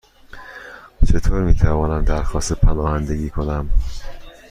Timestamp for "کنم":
3.29-3.69